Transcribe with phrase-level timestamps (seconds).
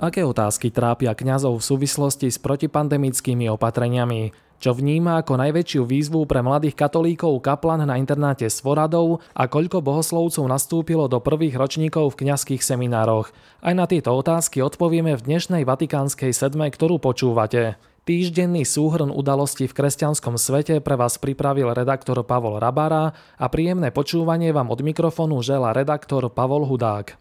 [0.00, 4.32] Aké otázky trápia kňazov v súvislosti s protipandemickými opatreniami?
[4.56, 9.84] Čo vníma ako najväčšiu výzvu pre mladých katolíkov kaplan na internáte s Voradou a koľko
[9.84, 13.28] bohoslovcov nastúpilo do prvých ročníkov v kňazských seminároch?
[13.60, 17.76] Aj na tieto otázky odpovieme v dnešnej vatikánskej sedme, ktorú počúvate.
[18.08, 24.48] Týždenný súhrn udalostí v kresťanskom svete pre vás pripravil redaktor Pavol Rabara a príjemné počúvanie
[24.56, 27.20] vám od mikrofónu žela redaktor Pavol Hudák.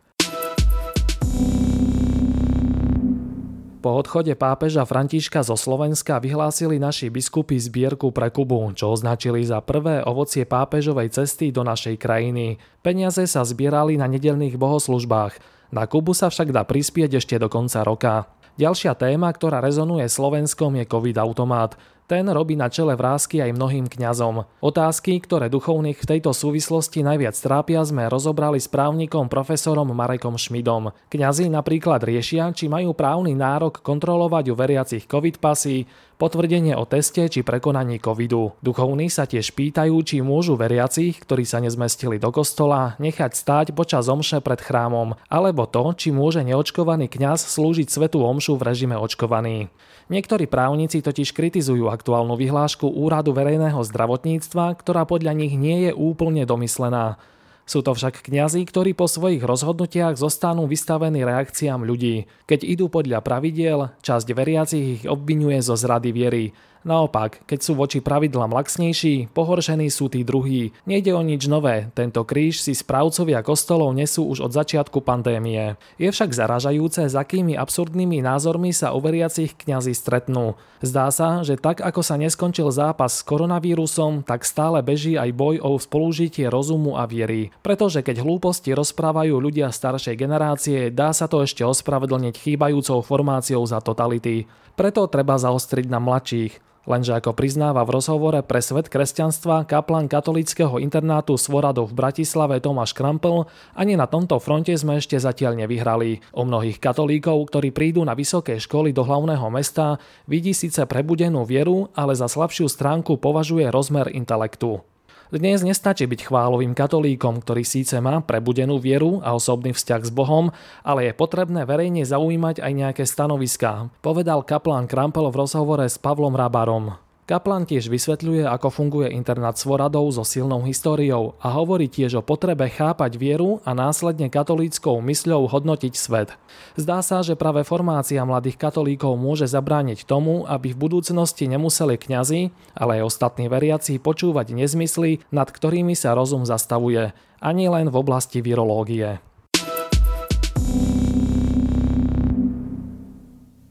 [3.80, 9.64] Po odchode pápeža Františka zo Slovenska vyhlásili naši biskupy zbierku pre Kubu, čo označili za
[9.64, 12.60] prvé ovocie pápežovej cesty do našej krajiny.
[12.84, 15.40] Peniaze sa zbierali na nedelných bohoslužbách.
[15.72, 18.28] Na Kubu sa však dá prispieť ešte do konca roka.
[18.60, 21.80] Ďalšia téma, ktorá rezonuje Slovenskom je COVID-automat.
[22.10, 24.42] Ten robí na čele vrázky aj mnohým kňazom.
[24.66, 30.90] Otázky, ktoré duchovných v tejto súvislosti najviac trápia, sme rozobrali s právnikom profesorom Marekom Šmidom.
[31.14, 35.86] Kňazi napríklad riešia, či majú právny nárok kontrolovať u veriacich COVID pasy,
[36.18, 38.58] potvrdenie o teste či prekonaní covidu.
[38.66, 44.10] Duchovní sa tiež pýtajú, či môžu veriacich, ktorí sa nezmestili do kostola, nechať stáť počas
[44.10, 49.70] omše pred chrámom, alebo to, či môže neočkovaný kňaz slúžiť svetú omšu v režime očkovaný.
[50.10, 56.48] Niektorí právnici totiž kritizujú aktuálnu vyhlášku Úradu verejného zdravotníctva, ktorá podľa nich nie je úplne
[56.48, 57.20] domyslená.
[57.68, 62.26] Sú to však kňazi, ktorí po svojich rozhodnutiach zostanú vystavení reakciám ľudí.
[62.50, 66.46] Keď idú podľa pravidiel, časť veriacich ich obvinuje zo zrady viery.
[66.88, 70.72] Naopak, keď sú voči pravidlám laxnejší, pohoršení sú tí druhí.
[70.88, 75.76] Nejde o nič nové, tento kríž si správcovia kostolov nesú už od začiatku pandémie.
[76.00, 80.56] Je však zaražajúce, s akými absurdnými názormi sa u veriacich kňazi stretnú.
[80.80, 85.60] Zdá sa, že tak ako sa neskončil zápas s koronavírusom, tak stále beží aj boj
[85.60, 87.52] o spolužitie rozumu a viery.
[87.60, 93.84] Pretože keď hlúposti rozprávajú ľudia staršej generácie, dá sa to ešte ospravedlniť chýbajúcou formáciou za
[93.84, 94.48] totality.
[94.80, 96.70] Preto treba zaostriť na mladších.
[96.90, 102.98] Lenže ako priznáva v rozhovore pre svet kresťanstva kaplan katolického internátu Svoradov v Bratislave Tomáš
[102.98, 103.46] Krampel,
[103.78, 106.26] ani na tomto fronte sme ešte zatiaľ nevyhrali.
[106.34, 111.94] O mnohých katolíkov, ktorí prídu na vysoké školy do hlavného mesta, vidí síce prebudenú vieru,
[111.94, 114.82] ale za slabšiu stránku považuje rozmer intelektu.
[115.30, 120.50] Dnes nestačí byť chválovým katolíkom, ktorý síce má prebudenú vieru a osobný vzťah s Bohom,
[120.82, 126.34] ale je potrebné verejne zaujímať aj nejaké stanoviská, povedal kaplán Krampel v rozhovore s Pavlom
[126.34, 126.98] Rabarom.
[127.30, 132.66] Kaplan tiež vysvetľuje, ako funguje internát Svoradov so silnou históriou a hovorí tiež o potrebe
[132.66, 136.34] chápať vieru a následne katolíckou mysľou hodnotiť svet.
[136.74, 142.50] Zdá sa, že práve formácia mladých katolíkov môže zabrániť tomu, aby v budúcnosti nemuseli kňazi,
[142.74, 147.14] ale aj ostatní veriaci počúvať nezmysly, nad ktorými sa rozum zastavuje,
[147.46, 149.22] ani len v oblasti virológie.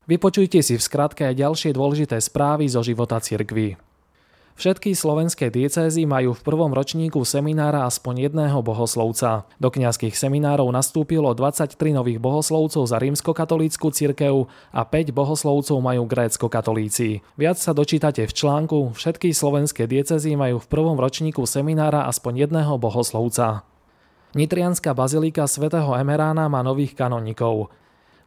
[0.09, 3.77] Vypočujte si v skratke aj ďalšie dôležité správy zo života cirkvy.
[4.59, 9.47] Všetky slovenské diecézy majú v prvom ročníku seminára aspoň jedného bohoslovca.
[9.63, 17.23] Do kňazských seminárov nastúpilo 23 nových bohoslovcov za rímskokatolícku cirkev a 5 bohoslovcov majú grécko-katolíci.
[17.39, 22.81] Viac sa dočítate v článku Všetky slovenské diecezy majú v prvom ročníku seminára aspoň jedného
[22.81, 23.63] bohoslovca.
[24.35, 27.71] Nitrianská bazilika svätého Emerána má nových kanonikov.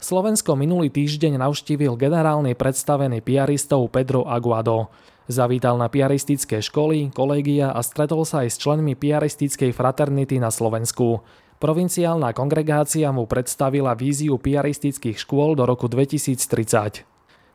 [0.02, 4.90] Slovensko minulý týždeň navštívil generálny predstavený piaristov Pedro Aguado.
[5.30, 11.22] Zavítal na piaristické školy, kolégia a stretol sa aj s členmi piaristickej fraternity na Slovensku.
[11.62, 17.06] Provinciálna kongregácia mu predstavila víziu piaristických škôl do roku 2030.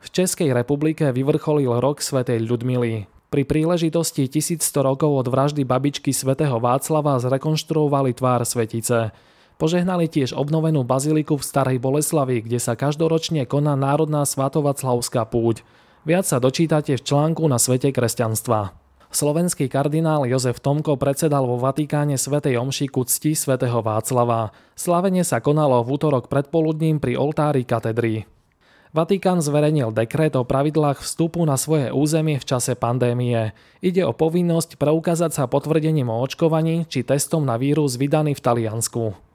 [0.07, 3.11] V Českej republike vyvrcholil rok svätej Ľudmily.
[3.27, 9.11] Pri príležitosti 1100 rokov od vraždy babičky svätého Václava zrekonštruovali tvár svetice.
[9.57, 15.65] Požehnali tiež obnovenú baziliku v Starej Boleslavi, kde sa každoročne koná Národná svatovaclavská púť.
[16.05, 18.77] Viac sa dočítate v článku na svete kresťanstva.
[19.09, 24.53] Slovenský kardinál Jozef Tomko predsedal vo Vatikáne svätej Omši ku cti svätého Václava.
[24.77, 28.29] Slavenie sa konalo v útorok predpoludním pri oltári katedry.
[28.93, 33.57] Vatikán zverejnil dekret o pravidlách vstupu na svoje územie v čase pandémie.
[33.81, 39.26] Ide o povinnosť preukázať sa potvrdením o očkovaní či testom na vírus vydaný v Taliansku.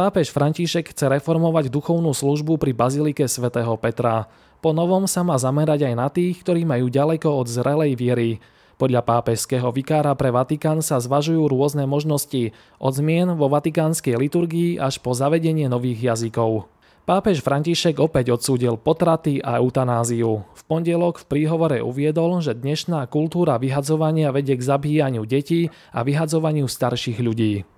[0.00, 4.32] Pápež František chce reformovať duchovnú službu pri Bazilike svätého Petra.
[4.64, 8.40] Po novom sa má zamerať aj na tých, ktorí majú ďaleko od zrelej viery.
[8.80, 15.04] Podľa pápežského vikára pre Vatikán sa zvažujú rôzne možnosti, od zmien vo vatikánskej liturgii až
[15.04, 16.72] po zavedenie nových jazykov.
[17.04, 20.48] Pápež František opäť odsúdil potraty a eutanáziu.
[20.56, 26.64] V pondelok v príhovore uviedol, že dnešná kultúra vyhadzovania vedie k zabíjaniu detí a vyhadzovaniu
[26.72, 27.68] starších ľudí.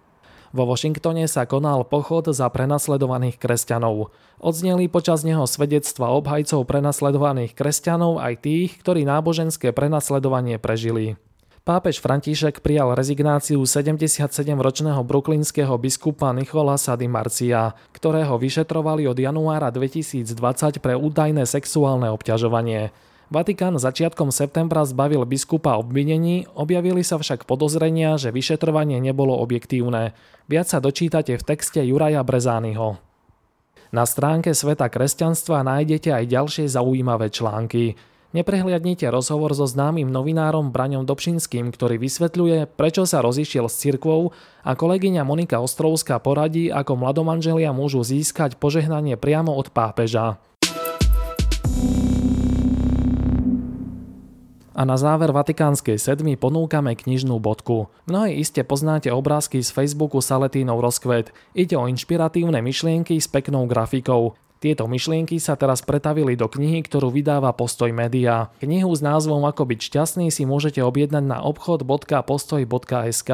[0.52, 4.12] Vo Washingtone sa konal pochod za prenasledovaných kresťanov.
[4.36, 11.16] Odzneli počas neho svedectva obhajcov prenasledovaných kresťanov aj tých, ktorí náboženské prenasledovanie prežili.
[11.62, 20.36] Pápež František prijal rezignáciu 77-ročného brooklynského biskupa Nicholasa Di Marcia, ktorého vyšetrovali od januára 2020
[20.82, 22.92] pre údajné sexuálne obťažovanie.
[23.32, 30.12] Vatikán začiatkom septembra zbavil biskupa obvinení, objavili sa však podozrenia, že vyšetrovanie nebolo objektívne.
[30.52, 33.00] Viac sa dočítate v texte Juraja Brezányho.
[33.88, 37.96] Na stránke Sveta kresťanstva nájdete aj ďalšie zaujímavé články.
[38.36, 44.76] Neprehliadnite rozhovor so známym novinárom Braňom Dobšinským, ktorý vysvetľuje, prečo sa rozišiel s cirkvou a
[44.76, 50.36] kolegyňa Monika Ostrovská poradí, ako mladomanželia môžu získať požehnanie priamo od pápeža.
[54.72, 57.92] A na záver Vatikánskej sedmi ponúkame knižnú bodku.
[58.08, 61.30] Mnohí iste poznáte obrázky z Facebooku Saletínov rozkvet.
[61.52, 64.34] Ide o inšpiratívne myšlienky s peknou grafikou.
[64.62, 68.54] Tieto myšlienky sa teraz pretavili do knihy, ktorú vydáva Postoj Media.
[68.62, 73.30] Knihu s názvom Ako byť šťastný si môžete objednať na obchod.postoj.sk.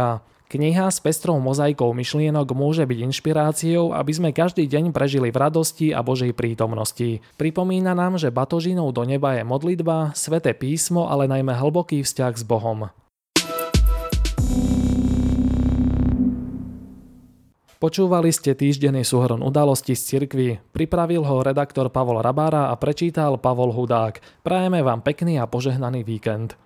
[0.49, 5.93] Kniha s pestrou mozaikou myšlienok môže byť inšpiráciou, aby sme každý deň prežili v radosti
[5.93, 7.21] a Božej prítomnosti.
[7.37, 12.49] Pripomína nám, že batožinou do neba je modlitba, sveté písmo, ale najmä hlboký vzťah s
[12.49, 12.89] Bohom.
[17.77, 20.65] Počúvali ste týždenný súhrn udalosti z cirkvy.
[20.73, 24.41] Pripravil ho redaktor Pavol Rabára a prečítal Pavol Hudák.
[24.41, 26.56] Prajeme vám pekný a požehnaný víkend.